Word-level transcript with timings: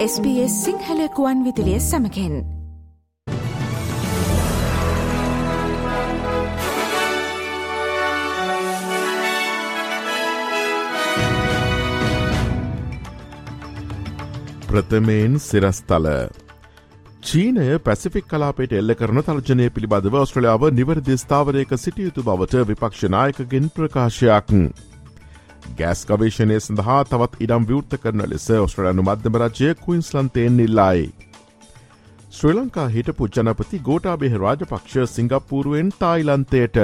SBS 0.00 0.52
සිංහලකුවන් 0.64 1.40
විදිලිය 1.44 1.76
සමකෙන් 1.78 2.36
ප්‍රථමයෙන් 14.68 15.36
සිරස්තල 15.38 16.08
චීනය 17.22 17.78
Pacific 17.78 18.24
කලාපේට 18.24 18.72
එල්ල 18.72 18.94
කරන 18.94 19.20
තර්ජනය 19.22 19.66
පිළිබඳව 19.68 20.16
ඔස්ට්‍රලියාව 20.16 20.70
නිවැරදි 20.72 21.18
ස්ථාවරයක 21.18 21.76
සිටියයුතු 21.78 22.24
බවට 22.24 22.64
විපක්ෂනායකගෙන් 22.68 23.68
ප්‍රකාශයක්. 23.70 24.48
ගෑස් 25.78 26.00
ගවේශණය 26.06 26.56
සඳහා 26.58 27.00
තවත් 27.06 27.42
ඉඩම් 27.44 27.66
විවෘත 27.68 27.96
කරන 28.02 28.22
ලෙස 28.30 28.46
ඔස්ට්‍රලයානු 28.56 29.04
මධ්‍යම 29.04 29.38
රජය 29.42 29.68
කුයින්ස්ලන්තයෙන් 29.80 30.56
නිල්ලායි. 30.56 31.06
ශ්‍රී 32.30 32.54
ලංකා 32.54 32.88
හිටපු 32.88 33.28
ජනපති 33.28 33.80
ගෝටාබෙහ 33.86 34.34
රාජපක්ෂ 34.36 35.14
සිංගප්පූරුවෙන් 35.14 35.92
තායිලන්තයට. 36.00 36.78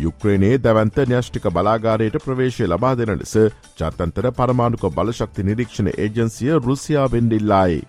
යුක්්‍රේණයේ 0.00 0.58
දැවන්ත 0.58 1.00
න්‍යෂ්ටික 1.08 1.48
බලාගාරයට 1.50 2.20
ප්‍රවේශය 2.24 2.66
ලබා 2.66 2.94
දෙන 2.96 3.14
ලෙස 3.14 3.34
ජාතන්තර 3.78 4.30
පරමාණුක 4.32 4.86
බලශක්ති 4.92 5.48
නිරීක්ෂණ 5.48 5.92
ඒජන්සිය 5.96 6.58
රුසියාවෙන් 6.60 7.32
ඉල්ලායි. 7.32 7.80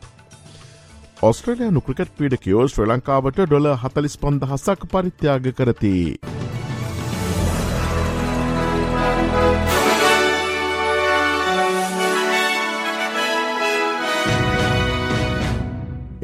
ඔස්ට්‍රලයානු 1.23 1.81
ක්‍රිකට් 1.81 2.15
පීඩකයෝ 2.17 2.67
ශ්‍ර 2.67 2.87
ලංකාවට 2.87 3.43
ඩොල 3.43 3.73
හතලිස් 3.77 4.17
පොන්දහසක් 4.19 4.89
පරිත්‍යාග 4.93 5.53
කරති. 5.53 5.93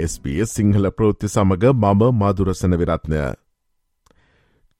SBS 0.09 0.53
සිංහල 0.53 0.89
ප්‍රෘත්ති 0.91 1.27
සමඟ 1.27 1.65
මම 1.75 2.03
මදුරසන 2.19 2.75
විරත්නය. 2.75 3.21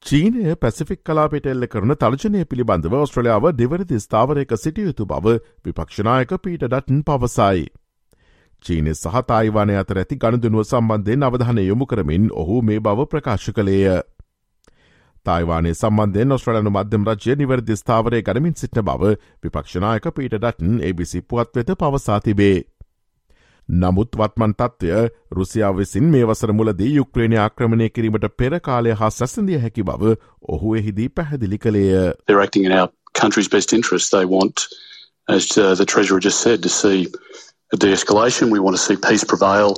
චීනය 0.03 0.55
පැසිෆික් 0.55 1.01
කලාපෙට 1.03 1.47
එල්ල 1.47 1.67
කරන 1.67 1.93
තර්ජනය 1.95 2.45
පිළිබඳව 2.45 2.93
ඔස්ට්‍රලියාව 2.97 3.49
දෙවරදි 3.53 3.99
ස්ථාවරයක 3.99 4.53
සිටියයුතු 4.57 5.05
බව 5.05 5.35
විපක්ෂනායක 5.65 6.31
පීට 6.39 6.63
ඩටන් 6.63 7.01
පවසයි. 7.03 7.65
චීනය 8.65 8.93
සහ 8.93 9.19
තායිවානය 9.25 9.75
අතර 9.75 9.99
ඇති 9.99 10.17
ගණදුනුව 10.17 10.63
සම්බන්ධයෙන් 10.65 11.23
අවධානය 11.23 11.63
යොමු 11.63 11.85
කරමින් 11.85 12.31
ඔහු 12.35 12.61
මේ 12.61 12.79
බව 12.81 13.07
ප්‍රකාශ 13.07 13.51
කළේය. 13.51 13.99
තායිවානේ 15.25 15.73
සම්බන්ධයෙන් 15.73 16.31
ඔස්ට්‍රලනු 16.31 16.71
මධ්‍යම 16.71 17.07
රජය 17.07 17.35
නිවැරදි 17.35 17.75
ස්ථාවරය 17.75 18.21
ගනමින් 18.23 18.55
සිටන 18.55 18.83
බව 18.83 19.15
විපක්ෂනායක 19.43 20.11
පීට 20.11 20.35
ඩටන් 20.35 20.83
ABC 20.83 21.13
පුවත් 21.23 21.55
වෙත 21.55 21.71
පවසා 21.77 22.19
තිබේ. 22.21 22.57
නමුත් 23.68 24.16
වත්මන් 24.16 24.54
තත්ත්වය 24.54 25.08
රුසියාව 25.32 25.78
විසින් 25.78 26.10
මේ 26.14 26.24
වසර 26.30 26.52
මුලදී 26.52 26.90
යුක්්‍රේණය 26.96 27.38
ආක්‍රමණය 27.44 27.88
කිරීමට 27.90 28.26
පෙර 28.36 28.60
කාලය 28.60 28.96
හා 29.02 29.08
සැසඳිය 29.08 29.60
හැකි 29.62 29.82
බව 29.82 30.16
ඔහු 30.56 30.74
එහිදී 30.74 31.08
පැහැදිලි 31.08 31.58
කළේය. 31.58 32.12
They're 32.26 32.44
acting 32.46 32.64
in 32.64 32.72
our 32.72 32.90
country's 33.20 33.48
best 33.48 33.72
interest. 33.72 34.12
They 34.12 34.26
want, 34.26 34.66
as 35.28 35.56
uh, 35.56 35.74
the 35.74 35.86
Treasurer 35.86 36.20
just 36.20 36.40
said, 36.40 36.62
to 36.62 36.68
see 36.68 37.08
a 37.72 37.76
de-escalation. 37.76 38.52
We 38.52 38.60
want 38.60 38.76
to 38.76 38.82
see 38.82 38.96
peace 38.96 39.24
prevail 39.24 39.76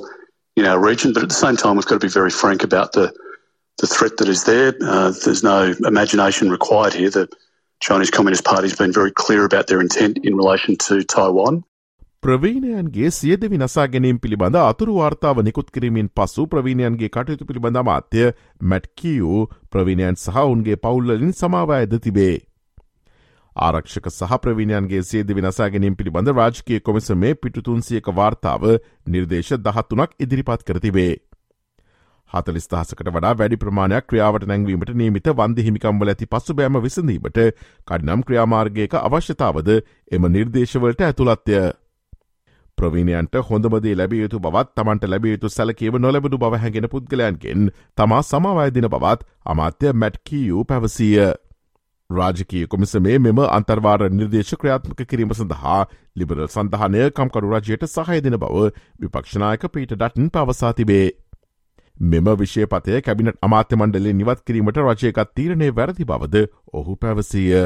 in 0.57 0.65
our 0.65 0.79
region, 0.79 1.13
but 1.13 1.23
at 1.23 1.29
the 1.29 1.41
same 1.45 1.55
time, 1.55 1.75
we've 1.75 1.85
got 1.85 2.01
to 2.01 2.07
be 2.07 2.13
very 2.19 2.31
frank 2.31 2.63
about 2.63 2.91
the 2.93 3.07
the 3.77 3.87
threat 3.87 4.17
that 4.17 4.27
is 4.27 4.43
there. 4.43 4.75
Uh, 4.81 5.13
there's 5.23 5.43
no 5.43 5.73
imagination 5.85 6.49
required 6.49 6.93
here. 6.93 7.09
The 7.09 7.29
Chinese 7.79 8.09
Communist 8.09 8.43
Party 8.43 8.67
has 8.67 8.75
been 8.75 8.91
very 8.91 9.11
clear 9.11 9.45
about 9.45 9.67
their 9.67 9.79
intent 9.79 10.17
in 10.23 10.35
relation 10.35 10.77
to 10.87 11.03
Taiwan. 11.03 11.63
ප්‍රවීණයන්ගේ 12.22 13.08
සියදවි 13.10 13.58
නසා 13.58 13.84
ගැනීම් 13.88 14.18
පිළිබඳ 14.18 14.56
අතුරු 14.58 14.92
වාර්තාව 14.96 15.38
නිකුත් 15.42 15.70
කිරීමෙන් 15.70 16.10
පසු 16.10 16.44
ප්‍රවීණයන්ගේ 16.46 17.08
කටයුතු 17.08 17.48
පිළිබඳ 17.48 17.80
මාත්‍ය 17.80 18.28
මැට්කියූ 18.64 19.40
ප්‍රවීණයන් 19.70 20.16
සහ 20.16 20.38
උන්ගේ 20.44 20.76
පවුල්ලින් 20.78 21.34
සමාවයද 21.34 21.96
තිබේ. 21.98 22.36
ආරක්ෂක 23.56 24.06
සහ 24.10 24.38
ප්‍රවීණයන්ගේ 24.38 25.02
සේද 25.04 25.32
විනසා 25.32 25.68
ගැනීම් 25.68 25.96
පිළිබඳ 25.96 26.32
රාජකය 26.32 26.80
කොමිසමේ 26.82 27.34
පිටුතුන්සියක 27.36 28.12
වාර්තාව 28.12 28.68
නිර්දේශ 29.08 29.52
දහත්තුනක් 29.58 30.16
ඉදිරිපත් 30.20 30.64
කරතිබේ. 30.64 31.12
හතලිස් 32.30 32.70
දහසකට 32.70 33.10
වඩා 33.10 33.36
වැඩි 33.36 33.58
ප්‍රමාණයක් 33.58 34.06
ක්‍රියාවට 34.06 34.46
නැංවීමට 34.46 34.96
නීමිත 34.96 35.34
වන්ද 35.34 35.66
හිමිකම්වල 35.66 36.08
ඇති 36.08 36.26
පසු 36.28 36.54
බෑම 36.54 36.80
විසඳීමට 36.80 37.44
කඩනම් 37.88 38.22
ක්‍රියාමාර්ගයක 38.22 38.98
අවශ්‍යතාවද 39.00 39.76
එම 40.12 40.32
නිර්දේශවලට 40.32 41.02
ඇතුළත්ය. 41.02 41.62
ප්‍රවීණයන්ට 42.82 43.40
හොඳමදේ 43.46 43.94
ලැබිය 43.96 44.22
යුතු 44.22 44.40
බවත් 44.40 44.74
තමන්ට 44.76 45.08
ලැබිය 45.08 45.32
යුතු 45.32 45.50
සැලකීම 45.50 46.00
නොලබදු 46.00 46.38
බව 46.38 46.60
හැගෙන 46.62 46.88
පුද්ගලයන්ගෙන් 46.88 47.70
තමා 47.96 48.22
සමවායදින 48.24 48.90
බවත් 48.90 49.30
අමාත්‍ය 49.46 49.92
මැට්කීයූ 49.94 50.64
පැවසීය. 50.66 51.32
රාජකී 52.10 52.66
කොමිසමේ 52.66 53.18
මෙම 53.20 53.38
අන්තර්වාර 53.48 54.00
නිර්දේශ 54.12 54.54
ක්‍රියාත්මක 54.56 55.02
කිරීම 55.06 55.34
සඳහා 55.34 55.80
ලිබරල් 56.16 56.46
සඳහනය 56.46 57.10
කම්කරු 57.12 57.52
රජයට 57.54 57.86
සහයදින 57.88 58.38
බව 58.38 58.70
විපක්ෂනායක 59.00 59.68
පීට 59.68 59.94
ඩටන් 59.94 60.30
පවසා 60.30 60.72
තිබේ. 60.74 61.06
මෙම 62.06 62.32
විෂයපතය 62.36 63.00
කැබිනට 63.02 63.38
අමාත්‍ය 63.42 63.76
මණ්ඩලේ 63.76 64.14
නිවත් 64.14 64.40
කිරීමට 64.46 64.80
රජයකත් 64.80 65.34
තීරණය 65.34 65.70
වැරදි 65.72 66.04
බවද 66.06 66.46
ඔහු 66.72 66.96
පැවසීය. 66.96 67.62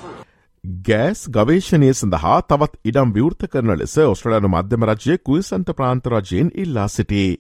Gas 0.63 1.29
ගවේශණය 1.29 1.93
සඳහා 1.93 2.41
තවත් 2.41 2.77
ඉඩම් 2.85 3.11
විවෘත 3.11 3.47
කරන 3.47 3.77
ලෙස 3.77 3.97
ඔස්ට්‍රලයානු 3.97 4.47
මධ්‍යම 4.47 4.83
රජය 4.83 5.17
කුයිසන්ත 5.17 5.71
ප්‍රාන්ත 5.71 6.07
රජයෙන් 6.07 6.51
ඉල්ලා 6.55 6.87
සිටි. 6.87 7.39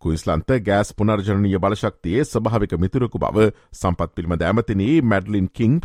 කුයිස්ලන්ත 0.00 0.48
ගෑස් 0.64 0.94
පුනර්ජනීය 0.94 1.58
බලශක්තියේ 1.58 2.24
ස්භාවික 2.24 2.72
මිතුරකු 2.78 3.18
බව 3.18 3.52
සම්පත් 3.72 4.14
පිල්ම 4.14 4.38
දෑමතිනී 4.38 5.00
මැඩලින් 5.00 5.48
කිං 5.48 5.80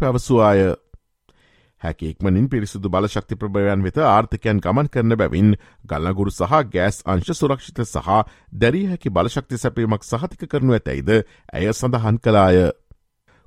පැවසුවාය. 1.78 1.84
හැකෙක්මනින් 1.84 2.50
පිරිසුදු 2.50 2.90
බලශක්ති 2.90 3.36
ප්‍රභයන් 3.36 3.84
වෙත 3.84 3.98
ආර්ථකයන් 4.00 4.60
ගමන් 4.60 4.90
කරන 4.90 5.16
බැවින් 5.16 5.54
ගල්ලගුරු 5.86 6.32
සහ 6.32 6.64
ගෑස් 6.68 7.04
අංශ 7.06 7.32
සුරක්ෂිත 7.34 7.84
සහ 7.84 8.10
දැරිය 8.54 8.88
හැකි 8.88 9.10
බලශක්ති 9.12 9.58
සැපීමක් 9.58 10.04
සහතික 10.04 10.48
කරනු 10.48 10.74
ඇතැයිද 10.74 11.10
ඇය 11.54 11.72
සඳහන් 11.72 12.20
කලාය. 12.20 12.70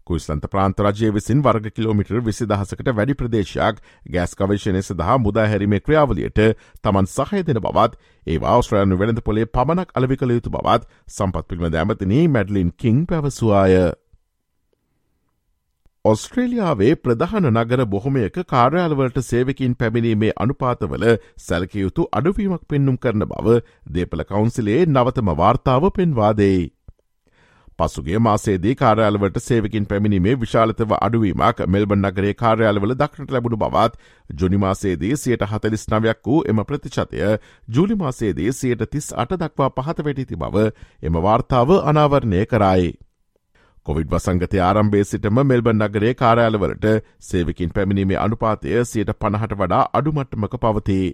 කුයිස්ලන්ත 0.06 0.46
ප්‍රාන්තරජය 0.46 1.10
විසින් 1.12 1.42
වර්ග 1.42 1.70
කිලෝමිටර් 1.70 2.20
විසි 2.20 2.46
දහසකට 2.46 2.92
වැඩි 2.92 3.14
ප්‍රදේශයක් 3.14 3.82
ගෑස් 4.08 4.34
කවේශණය 4.34 4.82
සඳහා 4.82 5.18
මුදාහැරීමේ 5.18 5.80
ක්‍රියාවලියට 5.80 6.40
තමන් 6.82 7.08
සහය 7.08 7.42
දෙන 7.42 7.60
බවත් 7.60 7.98
ඒ 8.26 8.38
අවස්ට්‍රයන් 8.52 8.96
වෙළඳ 8.96 9.22
පොලේ 9.22 9.46
පමණක් 9.48 9.94
අලවි 9.94 10.16
කළ 10.16 10.36
යුතු 10.36 10.50
බවත් 10.50 10.88
සම්පත් 11.08 11.46
පිල්ම 11.48 11.66
දැමතිනී 11.68 12.28
මැඩලින් 12.28 12.72
කිං 12.76 13.06
පැවසවාය. 13.06 13.76
ඔස්ට්‍රේලියාවේ 16.04 16.92
ප්‍රධාන 16.96 17.46
නගර 17.50 17.80
බොහොමයක 17.86 18.36
කාර්යාලවලට 18.46 19.18
සේවකින් 19.22 19.72
පැමිණීමේ 19.74 20.30
අනුපාතවල 20.36 21.02
සැලකයුතු 21.38 22.06
අඩුවීමක් 22.12 22.62
පෙන්නුම් 22.66 22.96
කරන 22.98 23.24
බව 23.26 23.56
දේපල 23.90 24.22
කවුන්සිලේ 24.24 24.78
නවතම 24.86 25.32
වාර්තාව 25.34 25.88
පෙන්වාදෙයි. 25.92 26.62
පසුගේ 27.78 28.18
මාසේදී 28.20 28.74
කාර්යාලවට 28.76 29.36
සේවකින් 29.40 29.86
පැමිණීමේ 29.86 30.38
විශාලතව 30.38 30.96
අඩුවීමක් 31.00 31.60
මෙල්බන් 31.68 32.02
නගරේ 32.04 32.32
කාර්යාලවල 32.36 32.96
දක්නට 32.96 33.30
ලැබුණු 33.30 33.58
බවත් 33.58 34.00
ජුනිමාසේදී 34.30 35.12
සියට 35.16 35.46
හතලිස් 35.46 35.86
නවයක් 35.90 36.24
වූ 36.26 36.40
එම 36.46 36.64
ප්‍රතිශතය 36.64 37.22
ජූලිමාසේදී 37.68 38.50
සියට 38.54 38.88
තිස් 38.88 39.12
අට 39.18 39.36
දක්වා 39.36 39.70
පහත 39.76 40.08
වැටිති 40.08 40.36
බව 40.38 40.66
එම 41.02 41.22
වාර්තාව 41.22 41.76
අනාවරණය 41.84 42.44
කරයි. 42.46 42.90
කොවිඩ් 43.86 44.12
වසංගතය 44.12 44.60
ආරම්භේ 44.62 45.04
සිටම 45.04 45.40
මෙල්බන් 45.44 45.82
නගරේ 45.84 46.12
කාරයාලවලට 46.16 46.86
සේවකින් 47.22 47.74
පැමිණීමේ 47.74 48.18
අනුපාතය 48.18 48.84
සියට 48.84 49.16
පණහට 49.18 49.58
වඩා 49.60 49.82
අඩුමට්ටමක 49.94 50.56
පවතිී. 50.60 51.10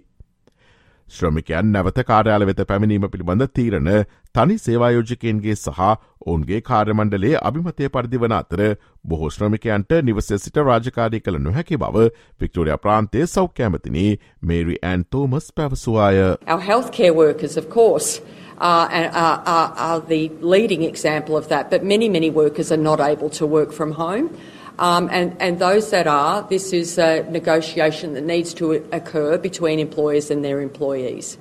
ශ්‍රමිකයන් 1.07 1.71
නැවත 1.71 1.99
කාර්යාල 2.07 2.45
වෙත 2.47 2.61
පැමිණීම 2.69 3.05
පිළිබඳ 3.11 3.43
තීරණ 3.57 3.89
තනි 4.35 4.57
සේවායෝජකයන්ගේ 4.59 5.55
සහ 5.55 5.79
ඔවුන්ගේ 6.25 6.59
කාර්යමණ්ඩලේ 6.61 7.35
අභිමතය 7.41 7.89
පරිදි 7.89 8.19
වන 8.23 8.35
අතර 8.37 8.63
බොහෝ 9.05 9.29
ශ්‍රමිකයන්ට 9.29 9.95
නිවස 10.03 10.27
සිට 10.37 10.59
රාජකාරී 10.61 11.21
කළ 11.21 11.39
නොහැකි 11.39 11.79
බව 11.83 12.03
වික්ටෝරිය 12.41 12.77
ප්‍රාන්තය 12.85 13.27
සෞඛ්‍යමතිනී 13.27 14.11
මේරි 14.41 14.75
ඇන් 14.83 15.05
තෝමස් 15.09 15.47
පැවසවාය. 15.53 16.19
Our 16.47 16.61
healthcare 16.61 17.15
workers, 17.15 17.55
of 17.57 17.69
course, 17.69 18.21
are, 18.57 18.89
are, 18.89 19.43
are, 19.45 19.73
are 19.77 19.99
the 20.01 20.29
leading 20.41 20.83
example 20.83 21.37
of 21.37 21.49
that. 21.49 21.69
But 21.69 21.83
many, 21.83 22.09
many 22.09 22.29
workers 22.29 22.71
are 22.71 22.77
not 22.77 22.99
able 22.99 23.29
to 23.31 23.45
work 23.47 23.71
from 23.71 23.91
home. 23.93 24.35
Um, 24.79 25.09
and, 25.11 25.35
and 25.39 25.59
those 25.59 25.89
that 25.89 26.07
are, 26.07 26.45
this 26.49 26.71
is 26.73 26.97
a 26.99 27.23
negotiation 27.31 28.13
that 28.13 28.23
needs 28.23 28.53
to 28.55 28.73
occur 28.91 29.37
between 29.39 29.79
employers 29.79 30.29
and 30.29 30.45
their 30.45 30.61
employees. 30.61 31.37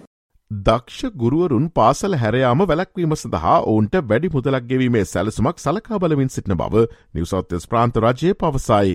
දක්ෂ 0.51 1.11
ගුරුවරුන් 1.17 1.65
පාසල 1.71 2.15
හැරයාම 2.15 2.61
වැලක්වීම 2.67 3.15
සඳහා 3.15 3.55
ඔවුන්ට 3.71 3.97
වැඩි 4.11 4.29
මුදලක් 4.29 4.69
ගෙවීමේ 4.69 5.03
සැලසුමක් 5.05 5.59
සලකා 5.59 5.99
බලමින් 5.99 6.29
සිටින 6.29 6.57
බව 6.57 6.85
නිවසෞත්‍යස් 7.15 7.67
ප්‍රාන්ත 7.67 7.99
රජය 7.99 8.33
පවසයි. 8.35 8.93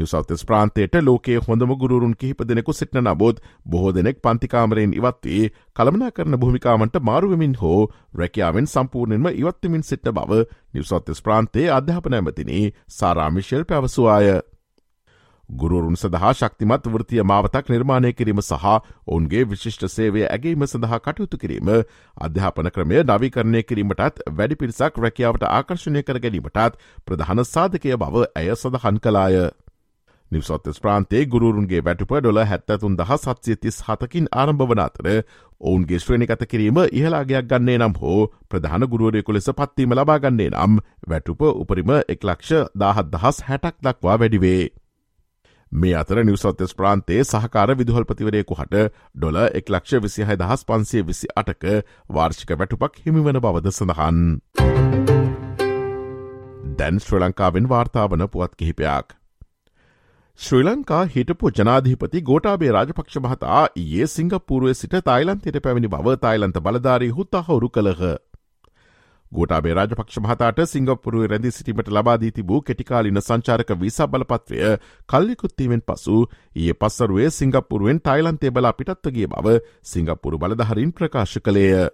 නිවසෞතස් 0.00 0.44
ප්‍රාන්තයට 0.44 1.00
ලෝකයේ 1.02 1.40
හොඳම 1.42 1.74
ගුරුන් 1.76 2.14
කිහිප 2.16 2.44
දෙනෙකු 2.44 2.74
සිටන 2.74 3.02
නබෝත් 3.04 3.42
බොහෝ 3.66 3.92
දෙනෙක් 3.92 4.20
පන්තිකාමරයෙන් 4.20 4.94
ඉවත්වී 4.94 5.42
කළමනා 5.76 6.12
කරන 6.12 6.38
භූමිකාමට 6.38 7.00
මාරුවමින් 7.02 7.56
හෝ 7.56 7.80
රැකියාවෙන් 8.14 8.66
සම්පූර්ණයෙන්ම 8.68 9.32
ඉවත්වමින් 9.34 9.84
සිට්න 9.84 10.14
බව 10.14 10.44
නිවසොත්තස් 10.74 11.22
ප්‍රාන්තයේ 11.22 11.68
අධ්‍යාපන 11.72 12.14
ඇමතිනී 12.14 12.64
සාරාමිශල් 12.90 13.64
පැවසවාය. 13.66 14.40
ගුරුරුන් 15.48 15.96
සඳහා 15.96 16.32
ශක්තිමත් 16.32 16.86
වෘතිය 16.88 17.22
මාවතක් 17.24 17.70
නිර්මාණය 17.70 18.12
කිරීම 18.12 18.42
සහ 18.42 18.66
ඔවුන්ගේ 19.06 19.44
විශිෂ්ට 19.44 19.86
සේවය 19.88 20.24
ඇගේීම 20.26 20.66
සඳහා 20.66 21.00
කටයුතු 21.00 21.38
කිරීම 21.38 21.72
අධ්‍යාපන 22.16 22.70
ක්‍රමය 22.70 23.02
නවිකරණය 23.04 23.62
කිරීමටත් 23.64 24.22
වැඩි 24.32 24.56
පිරිසක් 24.56 25.00
රැකියාවට 25.00 25.48
ආකර්ශණය 25.48 26.02
කර 26.02 26.20
ගැනීමටත් 26.20 26.78
ප්‍රධාන 27.06 27.44
සාධකය 27.46 27.96
බව 27.96 28.24
ඇය 28.34 28.54
සඳහන් 28.54 29.00
කලාය. 29.00 29.40
නිවසොත්තස් 30.32 30.80
ප්‍රාන්තේ 30.80 31.22
ගුරුන්ගේ 31.26 31.80
වැටුප 31.80 32.12
ඩොල 32.16 32.40
හැත්තතුන් 32.44 32.96
දහ 32.96 33.14
සත්සිය 33.16 33.56
තිස් 33.56 33.78
හතකින් 33.82 34.28
ආරම්භ 34.32 34.66
වන 34.66 34.80
අතර 34.80 35.08
ඔවුන්ගේ 35.60 35.98
ශ්‍රේණිකත 35.98 36.44
කිරීම 36.46 36.78
ඉහලාගයක් 36.92 37.48
ගන්නේ 37.48 37.78
නම් 37.78 37.96
හෝ 37.96 38.20
ප්‍රධාන 38.48 38.86
ගුරුවරයකු 38.86 39.32
ලෙස 39.32 39.50
පත්වීම 39.52 39.92
ලබාගන්නේ 39.92 40.50
නම් 40.52 40.78
වැටුප 41.06 41.42
උපරිම 41.54 41.90
එක් 41.96 42.24
ලක්ෂ 42.24 42.70
දාහත් 42.76 43.10
දහස් 43.10 43.42
හැටක් 43.42 43.76
දක්වා 43.80 44.16
වැඩිවේ. 44.16 44.62
මේ 45.72 45.94
අතර 45.96 46.22
නිවසොත්තස් 46.22 46.74
ප්‍රාන්තේ 46.74 47.20
සහකාර 47.24 47.76
විදුහල්පතිවරයෙකු 47.76 48.54
හට 48.54 48.86
ඩොල 49.14 49.42
එක් 49.42 49.68
ලක්ෂ 49.68 50.02
විසිහයි 50.02 50.38
දහස් 50.38 50.64
පන්සේ 50.64 51.02
විසි 51.04 51.28
අටක 51.36 51.70
වාර්ෂික 52.10 52.56
වැටුපක් 52.56 53.02
හිමිවන 53.04 53.40
බවද 53.40 53.72
සඳහන්. 53.72 54.18
දැන් 56.76 57.00
ශ්‍ර 57.00 57.18
ලංකාවෙන් 57.20 57.68
වාර්තාාවන 57.68 58.28
පුවත් 58.28 58.54
කිහිපයක්. 58.56 59.19
ශ්‍රී 60.40 60.62
ලංකා 60.62 60.98
හිටපු 61.06 61.48
ජනාධීපති 61.50 62.20
ගෝටාබේ 62.22 62.68
රාජපක්ෂ 62.70 63.16
මහතා 63.18 63.58
ඒ 63.80 64.06
සිංගපූරුවේ 64.06 64.72
සිට 64.74 64.94
තායිලන්තයට 65.04 65.58
පැමිණි 65.66 65.90
බව 65.90 66.14
තායිලන්ත 66.16 66.56
බලධාරී 66.60 67.10
හුත්තහවුරු 67.10 67.68
කළහ. 67.68 68.00
ගෝටාබේ 69.32 69.74
රාජපක්ෂ 69.74 70.20
මහතාට 70.20 70.64
සිංගපුරුව 70.66 71.26
රැඳි 71.26 71.50
සිටීමට 71.50 71.90
ලබාදී 71.90 72.32
තිබූ 72.32 72.62
කෙටිකාලින 72.62 73.22
සංචාරක 73.22 73.76
විසා 73.78 74.08
බලපත්‍රය 74.08 74.62
කල්ලිකුත්තීමෙන් 75.08 75.84
පසු 75.84 76.16
ඒ 76.58 76.72
පස්සරුවේ 76.74 77.30
සිංගපුරුවෙන් 77.32 78.00
ටයිලන්තේ 78.00 78.52
බලා 78.52 78.74
පිටත්වගේ 78.74 79.28
බව 79.28 79.58
සිංගපුරු 79.86 80.38
බලධහරින් 80.38 80.94
ප්‍රකාශ 80.94 81.38
කළේය. 81.40 81.90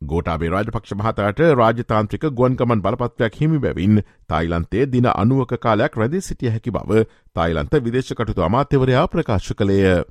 ගෝටාබේ 0.00 0.50
රාජපක්ෂ 0.50 0.94
මහතාට 0.94 1.40
රාජතාන්ත්‍රික 1.54 2.24
ගුවන්කමන් 2.32 2.82
බලපත්වයක් 2.82 3.38
හිමි 3.40 3.58
බැවින් 3.58 4.02
තායිලන්තේ 4.28 4.88
දින 4.88 5.06
අනුවක 5.12 5.54
කාලයක් 5.60 5.96
රැදි 5.96 6.20
සිටිය 6.22 6.50
හැකි 6.50 6.72
බව 6.72 7.04
තායිලන්ත 7.36 7.78
විදේශකටතු 7.82 8.44
අමාත්‍යවරයා 8.44 9.06
ප්‍රකාශ 9.06 9.52
කළේය. 9.52 10.02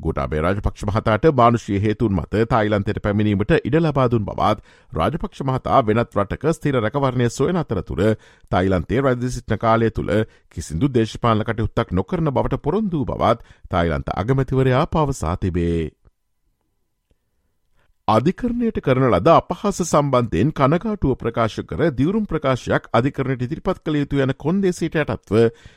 ගොටාබේ 0.00 0.40
රාජපක්ෂ 0.40 0.84
මහතාට 0.84 1.26
මානුෂය 1.32 1.78
හේතුන් 1.78 2.12
මත 2.14 2.44
තායිලන්තයට 2.48 3.00
පැමිණීමට 3.02 3.54
ඉඩ 3.60 3.78
ලබාදුන් 3.80 4.24
බවත් 4.24 4.58
රාජපක්ෂ 4.92 5.44
මහතා 5.44 5.80
වෙනත් 5.86 6.18
රටක 6.18 6.46
ස්තිර 6.52 6.80
රැකවරණය 6.80 7.30
සොයන 7.30 7.62
අතරතුර 7.62 8.04
තායිලන්තේ 8.50 9.00
රැදි 9.00 9.30
සිට්න 9.30 9.58
කාලය 9.58 9.90
තුළ 9.92 10.12
කිසිදු 10.50 10.90
දේශපාලන 10.90 11.44
කටයුත්තක් 11.44 11.88
නොකරන 11.92 12.30
බවට 12.30 12.62
පොරොන්දූ 12.62 13.04
බවත් 13.06 13.58
තායිලන්ත 13.70 14.14
අගමැතිවරයා 14.16 14.86
පවසා 14.88 15.36
තිබේ. 15.38 15.90
අධිකරණයට 18.08 18.78
කරන 18.80 19.04
ලද 19.06 19.28
අපහස 19.30 19.76
සම්බන්ධයෙන් 19.80 20.48
කනකාටුව 20.52 21.12
ප්‍රකාශ 21.16 21.58
කර 21.62 21.90
දියවරුම් 21.92 22.24
ප්‍රකාශයක් 22.26 22.88
අධිකරණයට 22.92 23.44
ඉදිරිපත් 23.46 23.78
කළ 23.78 23.96
යුතු 23.96 24.18
යන 24.18 24.32
කොන්දේසිට 24.36 24.96
යටත්ව 24.96 25.36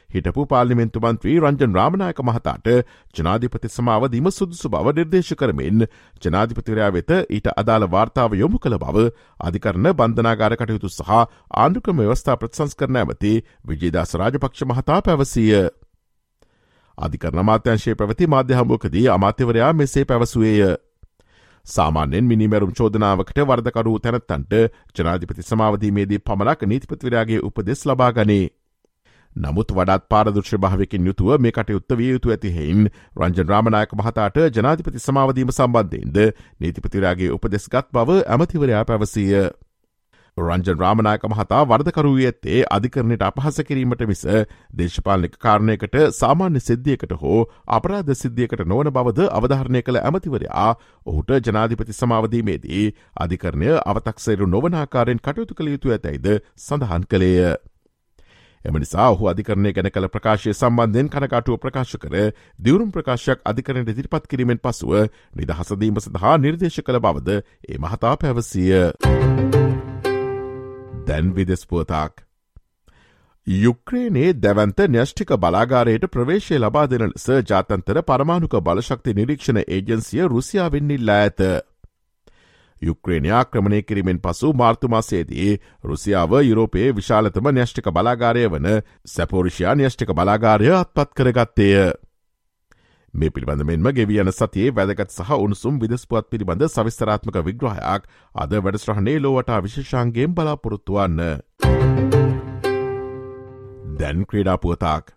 හිටපු 0.10 0.46
පාලිමෙන්තු 0.46 1.00
මන්ත්‍රී 1.00 1.36
රංජන් 1.38 1.76
රාමණයක 1.76 2.22
මහතාට 2.22 2.72
ජනාධිපති 3.14 3.70
සමාව 3.70 4.08
දීම 4.10 4.30
සුදුසු 4.32 4.72
බව 4.72 4.96
නිර්දේශ 4.96 5.30
කරමින් 5.36 5.86
ජනාධිපතිරයා 6.20 6.90
වෙත 6.92 7.14
ඊට 7.30 7.52
අදාළ 7.54 7.86
වාර්තාව 7.88 8.34
යොමු 8.36 8.58
කළ 8.58 8.78
බව 8.80 9.06
අධිකරණ 9.42 9.92
බන්ධනාගාර 9.94 10.58
කටයුතු 10.58 10.90
සහ 10.90 11.14
ආණ්ඩුක්‍රම 11.14 12.02
ව්‍යවස්ථා 12.02 12.38
ප්‍රතිසංස්කරන 12.38 12.98
ඇමති 12.98 13.36
විජේදාස 13.64 14.16
රාජපක්ෂ 14.16 14.66
මහතා 14.66 15.00
පැවසීය. 15.02 15.62
අධිකරණ 16.98 17.46
මාත්‍යංශයේ 17.46 17.96
පැවති 17.96 18.28
මාධ්‍ය 18.28 18.54
හමුවකදී 18.56 19.08
අමාත්‍යවරයා 19.10 19.72
මෙසේ 19.76 20.06
පැවසුවේය. 20.06 20.76
සාමාන්‍යෙන් 21.68 22.26
මිනිමැරුම් 22.26 22.74
චෝදනාවකට 22.74 23.40
වර්දකරු 23.44 23.96
තැනත්තන්ට 24.00 24.54
ජනාධිපති 24.96 25.44
සමාවදීමේදී 25.44 26.20
පමණක් 26.22 26.62
නීතිපතිවරයාගේ 26.66 27.42
උපදෙස් 27.42 27.86
ලබා 27.86 28.12
ගනේ. 28.12 28.46
නමුත් 29.36 29.72
වඩත් 29.72 30.08
පාරදුර්ශ 30.10 30.56
භාවකින් 30.58 31.08
යුතුව 31.08 31.30
මේ 31.40 31.52
කටයුත්ත 31.52 31.98
විය 31.98 32.12
යුතු 32.12 32.32
ඇතිහෙයින් 32.32 32.88
රංජන් 33.18 33.50
රාමණයක 33.50 33.96
මහතාට 33.96 34.38
ජනාධිපති 34.54 35.00
සමාවදීම 35.00 35.52
සම්බන්ධයෙන්ද 35.52 36.18
නීතිපතිරයාගේ 36.60 37.32
උපදෙස්ගත් 37.32 37.92
බව 37.92 38.20
ඇමතිවරයා 38.28 38.86
පැවසීය. 38.86 39.44
රංජන් 40.38 40.80
රාමනායක 40.80 41.22
මහතා 41.26 41.60
වර්ධකරුව 41.66 42.18
ඇත්තේ 42.22 42.64
අධිකරණයට 42.70 43.22
අපහස 43.24 43.60
කිරීමට 43.62 44.02
මිස 44.04 44.24
දේශපාලනික 44.74 45.38
කාරණයකට 45.40 45.96
සාමාන්‍ය 46.14 46.62
සිද්ධියකට 46.62 47.14
හෝ 47.16 47.38
අපරාධ 47.70 48.12
සිද්ධියකට 48.14 48.64
නොවන 48.66 48.90
බවද 48.92 49.28
අවධාරණය 49.32 49.82
කළ 49.82 50.00
ඇමතිවරයා 50.00 50.68
ඔහුට 51.06 51.32
ජනාධිපති 51.42 51.96
සමාවදීමේදී 51.96 52.84
අධිකරණය 53.18 53.70
අවතක්සේරු 53.86 54.48
නොවනාකාරයෙන් 54.48 55.22
කටයුතු 55.22 55.56
කළ 55.56 55.72
යුතු 55.72 55.96
ඇතැයිද 55.96 56.28
සඳහන් 56.58 57.06
කළේය. 57.06 57.56
එම 58.66 58.78
නිසා 58.78 59.10
ඔහු 59.10 59.30
අධිකරණය 59.30 59.72
ගැන 59.72 59.90
කළ 59.90 60.10
ප්‍රකාශය 60.10 60.54
සම්බන්ධයෙන් 60.54 61.12
කනකාටුව 61.12 61.60
ප්‍රකාශ 61.60 61.96
කර 61.98 62.18
දියවරුම් 62.60 62.92
ප්‍රකාශයක් 62.92 63.46
අධිකරණයට 63.46 63.94
ඉදිරිපත් 63.94 64.28
කිරීමෙන් 64.28 64.60
පසුව 64.60 64.98
නිදහසදීම 65.36 66.02
සඳහා 66.02 66.36
නිර්දේශ 66.40 66.82
කළ 66.82 67.00
බවද 67.02 67.40
ඒ 67.70 67.80
මහතා 67.80 68.18
පැවසිය. 68.18 68.76
දැන් 71.06 71.36
විදෙස්පුවතාක්. 71.36 72.26
යුක්්‍රේනේ 73.48 74.34
දැවන්ත 74.36 74.80
න්‍යෂ්ටික 74.90 75.32
බලාගාරයට 75.38 76.08
ප්‍රවේශය 76.08 76.58
ලබා 76.58 76.86
දෙන 76.88 77.06
ලෙස 77.06 77.28
ජාතන්තර 77.44 78.02
පරමාණුක 78.04 78.56
බලශක්ති 78.62 79.14
නිරීක්ෂණ 79.14 79.62
ඒජන්සිය 79.68 80.28
රුසියාවෙන් 80.28 80.92
ඉල්ලා 80.92 81.18
ඇත. 81.20 81.42
යුක්්‍රේණයා 82.82 83.46
ක්‍රමණය 83.46 83.82
කිරීමෙන් 83.84 84.20
පසු 84.20 84.54
මාර්තුමාසේදී 84.54 85.60
රුසියාව 85.84 86.34
යුරෝපයේ 86.42 86.90
විශාලතම 86.94 87.52
න්‍යෂ්ටික 87.52 87.92
බලාගාරය 87.92 88.48
වන 88.48 88.68
සැපෝරිෂයා 89.08 89.76
න්‍යෂ්ටික 89.76 90.14
බලාගාරය 90.14 90.74
අත්පත් 90.74 91.14
කරගත්තේය. 91.14 91.94
මේ 93.16 93.32
පිළිබඳ 93.32 93.64
මෙන්ම 93.64 93.88
ගෙවියන 93.94 94.32
සතියේ 94.32 94.72
වැදගත් 94.74 95.12
සහ 95.12 95.30
උණුසුම් 95.38 95.76
විදස්පුවත් 95.82 96.26
පිළිබඳ 96.30 96.64
සවිස්තරාත්මක 96.68 97.38
විග්‍රහයක් 97.42 98.08
අද 98.36 98.56
වැඩස්්‍රහණේ 98.60 99.20
ලෝවට 99.20 99.52
විශේෂාන්ගේම් 99.66 100.34
බලාපොරොත්තුවන්න. 100.34 101.22
දැන් 103.96 104.26
ක්‍රීඩාපුවතාක්. 104.26 105.14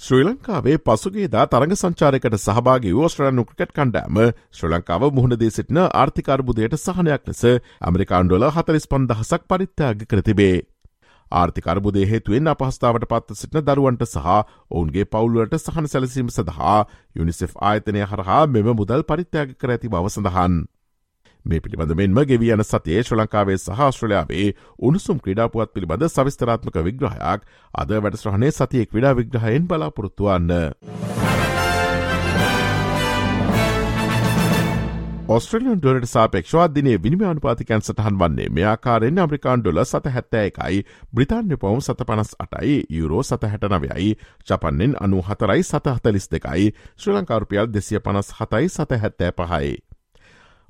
ශ්‍රී 0.00 0.24
ලංකාවේ 0.24 0.76
පසුගේදා 0.80 1.46
තරඟ 1.46 1.76
සංචාරකට 1.76 2.36
සහභාගී 2.38 2.96
ෝස්ට්‍රලනු 2.96 3.46
ක්‍රිකට් 3.46 3.74
කණ්ඩෑම 3.74 4.20
ශ්‍ර 4.52 4.70
ලංකාව 4.70 5.06
මුහුණදේ 5.12 5.50
සිටින 5.50 5.80
ආර්ථිකර්බුදයට 5.84 6.76
සහනයක් 6.78 7.26
ලෙස 7.26 7.42
ඇමරිකාන්ඩොල 7.46 8.50
හතලිස් 8.50 8.88
පන්දහසක් 8.88 9.42
පරිත්‍යාග 9.46 10.06
කරතිබේ. 10.06 10.56
ආර්ථික 11.32 11.66
අර්බුදය 11.66 12.06
හේතුවෙන් 12.06 12.50
අපහස්ථාවට 12.50 13.06
පත්ව 13.06 13.36
සිටින 13.36 13.66
දරුවන්ට 13.66 14.04
සහ 14.06 14.26
ඔවුන්ගේ 14.70 15.06
පවුල්ලට 15.06 15.56
සහන 15.58 15.88
සැලසීම 15.88 16.28
සඳහා 16.30 16.78
යුනිසෙෆ් 17.16 17.56
ආයතනය 17.62 18.04
හරහා 18.04 18.42
මෙම 18.48 18.70
මුදල් 18.74 19.04
පරිත්‍යාග 19.04 19.56
කර 19.56 19.70
ඇති 19.70 19.90
බව 19.90 20.10
සඳහන්. 20.10 20.60
මේ 21.44 21.60
පිළිබඳ 21.60 21.94
මෙන්ම 21.96 22.20
ගෙවී 22.24 22.52
යන 22.52 22.64
සතියේ 22.64 23.02
ශ්‍ර 23.02 23.16
ලංකාවේ 23.16 23.58
සහස්ශ්‍රලයාාවේ 23.58 24.48
උණුසුම් 24.80 25.20
ක්‍රඩාපුවත් 25.20 25.72
පිළිබඳ 25.72 26.08
සවිස්තරාත්මක 26.08 26.82
විග්‍රහයක් 26.82 27.48
අද 27.74 27.96
වැඩස්්‍රහණය 27.98 28.52
සතිය 28.52 28.86
ක්‍රඩා 28.86 29.16
විග්‍රහයෙන් 29.16 29.66
බලාපොරොත්තුවන්න. 29.66 31.09
ඔස්ට්‍රලියන් 35.30 35.78
ඩොලට 35.78 36.08
සාපේක්ෂවා 36.10 36.64
දිනේ 36.74 36.96
විනිම 37.02 37.20
අනුපාතිකැන් 37.22 37.82
සටහන් 37.82 38.16
වන්නේ 38.20 38.46
මෙයාකාරෙන් 38.48 39.20
අමරිකාන් 39.24 39.60
ඩොල 39.60 39.78
සත 39.82 40.10
හැත්තෑකයි 40.14 40.80
බ්‍රතාන්‍ය 41.14 41.58
පවුම් 41.64 41.82
සත 41.82 42.06
පනස් 42.08 42.32
අටයි 42.44 42.78
යුරෝ 42.96 43.22
සත 43.22 43.50
හැටනවයයි 43.52 44.08
චපන්නෙන් 44.48 44.96
අනු 45.00 45.22
හතරයි 45.28 45.62
සත 45.62 45.92
හතලිස් 45.92 46.26
දෙකයි 46.32 46.72
ශ්‍ර 46.96 47.14
ලංකාරුපියල් 47.14 47.70
දෙසිය 47.70 48.00
පනස් 48.00 48.32
හතයි 48.40 48.68
සත 48.68 49.00
හැත්තෑ 49.04 49.32
පහයි. 49.38 49.70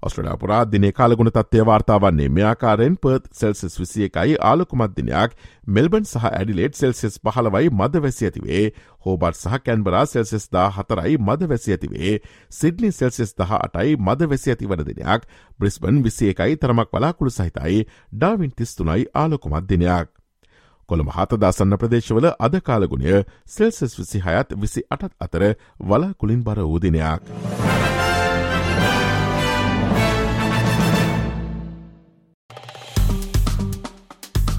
ඔස්ට්‍රලයා 0.02 0.36
පුරා 0.36 0.60
දිනේ 0.66 0.92
කාලගුණ 0.92 1.30
තත්වය 1.30 1.64
වාර්තාවන්නේ 1.66 2.28
මෙයාකාරෙන් 2.30 2.96
පර්ත් 2.98 3.26
සෙල්සිස් 3.32 3.80
විසිය 3.80 4.04
එකයි 4.04 4.36
ආලකුමත් 4.42 4.94
දිනයක් 4.96 5.34
මෙල්බන් 5.68 6.04
සහ 6.04 6.28
ඇඩිලේට් 6.30 6.74
සෙල්සිස් 6.74 7.18
පහලවයි 7.20 7.70
මද 7.70 8.02
වැසි 8.04 8.28
ඇතිවේ 8.28 8.62
හෝබට් 9.00 9.36
සහ 9.36 9.58
කැන්බරා 9.60 10.04
සෙල්සිස් 10.06 10.48
දා 10.50 10.68
හතරයි 10.70 11.18
මද 11.18 11.50
වැසි 11.50 11.76
ඇතිවේ 11.76 12.14
සිඩ්නි 12.52 12.92
සෙල්සිස් 12.92 13.34
දහ 13.34 13.52
අටයි 13.58 13.98
මද 13.98 14.30
වැසි 14.30 14.54
ඇති 14.54 14.70
වන 14.70 14.86
දිනයක් 14.86 15.28
බ්‍රිස්බන් 15.58 16.00
විසිය 16.02 16.32
එකයි 16.32 16.56
තරමක් 16.56 16.88
වලාකුළු 16.92 17.32
සහිතයි 17.32 17.84
ඩාවින් 18.12 18.52
තිස්තුනයි 18.52 19.06
ආලොකුමත් 19.14 19.68
දිනයක්. 19.68 20.08
කොළඹ 20.88 21.12
හතදාසන්න 21.12 21.76
ප්‍රදේශවල 21.76 22.32
අද 22.38 22.58
කාලගුණය 22.62 23.22
සෙල්සස් 23.48 23.98
විසි 23.98 24.22
හයත් 24.22 24.56
විසි 24.56 24.86
අටත් 24.90 25.14
අතර 25.20 25.46
වලාකුලින් 25.82 26.42
බර 26.42 26.64
වූදිනයක්. 26.64 27.89